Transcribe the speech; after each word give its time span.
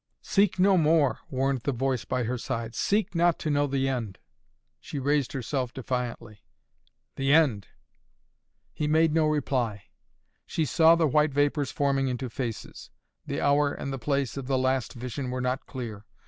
"Seek 0.23 0.57
no 0.57 0.77
more!" 0.79 1.19
warned 1.29 1.61
the 1.61 1.71
voice 1.71 2.05
by 2.05 2.23
her 2.23 2.39
side. 2.39 2.73
"Seek 2.73 3.13
not 3.13 3.37
to 3.37 3.51
know 3.51 3.67
the 3.67 3.87
end!" 3.87 4.17
She 4.79 4.97
raised 4.97 5.33
herself 5.33 5.75
defiantly. 5.75 6.43
"The 7.17 7.31
end!" 7.31 7.67
He 8.73 8.87
made 8.87 9.13
no 9.13 9.27
reply. 9.27 9.83
She 10.47 10.65
saw 10.65 10.95
the 10.95 11.05
white 11.05 11.35
vapors 11.35 11.69
forming 11.69 12.07
into 12.07 12.31
faces. 12.31 12.89
The 13.27 13.41
hour 13.41 13.71
and 13.71 13.93
the 13.93 13.99
place 13.99 14.37
of 14.37 14.47
the 14.47 14.57
last 14.57 14.93
vision 14.93 15.29
were 15.29 15.39
not 15.39 15.67
clear. 15.67 16.07